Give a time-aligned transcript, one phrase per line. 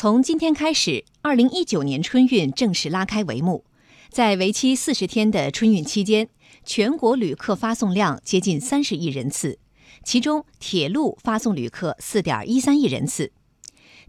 [0.00, 3.64] 从今天开始，二零一九年春运正式拉开帷幕。
[4.10, 6.28] 在为期四十天的春运期间，
[6.64, 9.58] 全国旅客发送量接近三十亿人次，
[10.04, 13.32] 其中铁路发送旅客四点一三亿人次。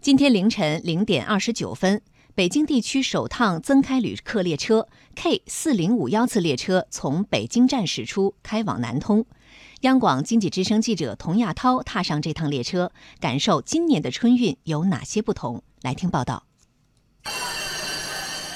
[0.00, 2.00] 今天凌晨零点二十九分，
[2.34, 4.86] 北京地区首趟增开旅客列车
[5.16, 9.26] K 四零五幺次列车从北京站驶出，开往南通。
[9.80, 15.62] 央广经济之声记者童亚涛踏上这趟列车，感受今年的春运有哪些不同。
[15.82, 16.44] 来听报道。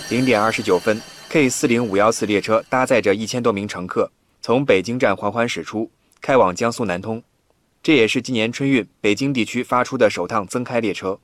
[0.08, 7.22] 零点二十九分，K 四零五幺次列车搭载着一千多名乘客，从北京站缓缓驶出，开往江苏南通。
[7.82, 11.18] 这也是今年春运北京地区发出的首趟增开列车。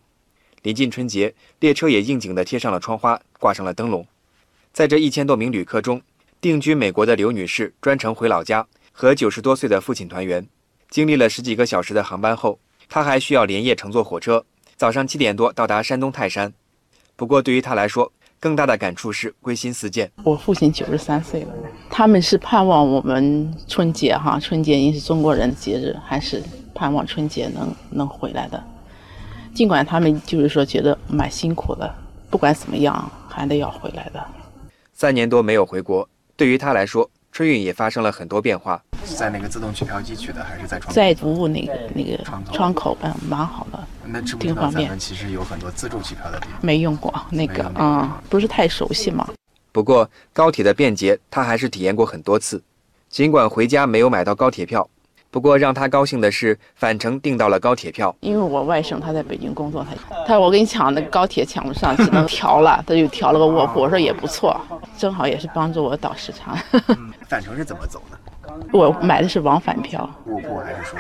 [0.63, 4.07] 临近春节，列车也应景地贴上了窗花，挂上了灯笼。
[4.73, 6.03] 在这一千多名旅客中，
[6.41, 8.67] 定居美国的刘女士专程回老家。
[8.93, 10.47] 和九十多岁的父亲团圆，
[10.91, 14.45] 经历了十几个小时的航班后，她还需要连夜乘坐火车，
[14.77, 16.53] 早上七点多到达山东泰山。
[17.17, 20.11] 不过对于她来说，更大的感触是归心似箭。
[20.23, 21.55] 我父亲九十三岁了，
[21.89, 26.43] 他们是盼望我们春节哈，春节因是中国人的节日，还是
[26.75, 28.63] 盼望春节能能回来的。
[29.55, 31.95] 尽管他们就是说觉得蛮辛苦的，
[32.31, 34.25] 不管怎么样还得要回来的。
[34.93, 37.11] 三年多没有回国，对于他来说。
[37.33, 40.93] 春运也发生了很多变化，是在那个自动取票机取的，还是在窗？
[40.93, 44.99] 在服务那个那个窗口，窗口嗯，蛮好的，那挺方便。
[44.99, 49.29] 其实有很多自助取票的地方，没用过那个，嗯，不是太熟悉嘛。
[49.71, 52.61] 不过高铁的便捷，他还是体验过很多次，
[53.09, 54.91] 尽管回家没有买到高铁票。
[55.31, 58.15] 不过让他高兴的是，返程订到了高铁票。
[58.21, 63.81] 因为我外甥他在北京工作，他他说我给你抢那个高铁抢不上，只能调了，他就调了个卧铺。
[63.81, 64.61] 我说也不错，
[64.99, 66.57] 正好也是帮助我倒时差。
[67.29, 68.19] 返程是怎么走的？
[68.73, 70.09] 我买的是往返票。
[70.27, 70.99] 卧铺还是说？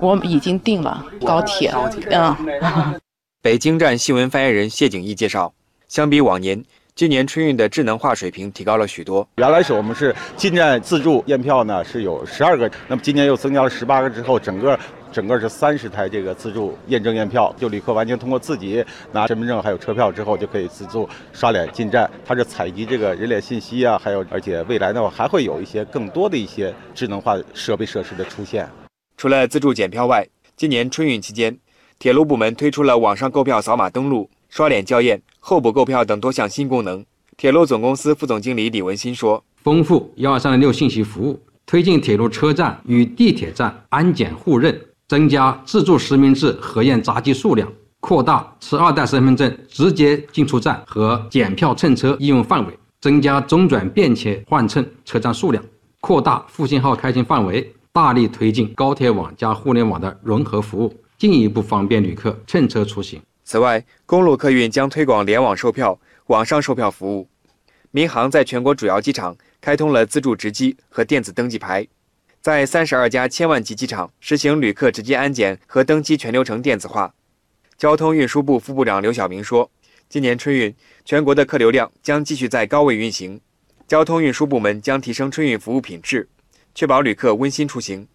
[0.00, 1.70] 我已经订了高铁。
[1.70, 2.04] 高铁。
[2.10, 3.00] 嗯。
[3.40, 5.54] 北京站新闻发言人谢景义介绍，
[5.86, 6.64] 相比往年。
[6.98, 9.24] 今年春运的智能化水平提高了许多。
[9.36, 14.76] 原来是我们是进站自助验票呢，是有十二个，那么今年又增加了十八个之后，整个
[15.12, 22.10] 整个是三十台这个自助验证验票，就旅客完全通过自己拿身份证还有车票之后，就可以自助刷脸进站。
[22.26, 28.68] 它是采集这个人脸信息啊，还有而且未来的话还会有一些更多的一些智能化设备设施的出现。
[29.16, 30.26] 除了自助检票外，
[30.56, 31.56] 今年春运期间，
[32.00, 34.28] 铁路部门推出了网上购票扫码登录。
[34.50, 37.04] 刷脸校验、候补购票等多项新功能。
[37.36, 55.64] 铁路总公司副总经理李文新说：“丰富幺二三零六信息服务，推进铁路车站与地铁站安检互认，增加自助实名制核验闸机数量，扩大持二代身份证直接进出站和检票乘车应用范围，增加中转便捷换乘车站数量，
[56.00, 67.26] 扩大复兴号开行范围，大力推进高铁网加互联网的融合服务，进一步方便旅客乘车出行。”此外，公路客运将推广联网售票、网上售票服务。
[67.92, 71.86] 民航在全国主要机场开通了自助值机和电子登记牌，
[72.42, 77.14] 在三十二家千万级机场实行旅客直接安检和登机全流程电子化。
[77.78, 79.70] 交通运输部副部长刘晓明说
[80.10, 80.74] ：“今年春运，
[81.06, 83.40] 全国的客流量将继续在高位运行，
[83.86, 86.28] 交通运输部门将提升春运服务品质，
[86.74, 88.06] 确保旅客温馨出行。”